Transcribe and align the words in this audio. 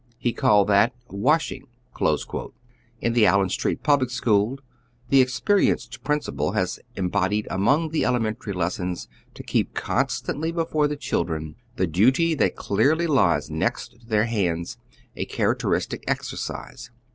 He 0.17 0.33
called 0.33 0.67
that 0.69 0.93
wasliing," 1.11 1.65
In 3.01 3.13
the 3.13 3.27
Allen 3.27 3.49
Street 3.49 3.83
public 3.83 4.09
school 4.09 4.57
tlie 5.11 5.21
experienced 5.21 6.03
principal 6.03 6.53
has 6.53 6.79
embodied 6.95 7.47
among 7.51 7.89
the 7.89 8.03
ele 8.03 8.17
mentary 8.17 8.51
lessons, 8.55 9.07
to 9.35 9.43
keep 9.43 9.75
constantly 9.75 10.51
before 10.51 10.87
the 10.87 10.97
children 10.97 11.55
the 11.75 11.85
duty 11.85 12.33
that 12.33 12.55
clearly 12.55 13.05
lies 13.05 13.51
next 13.51 13.89
to 13.89 14.07
their 14.07 14.25
hands, 14.25 14.79
a 15.15 15.25
character 15.25 15.67
istic 15.67 16.03
exercise. 16.07 16.89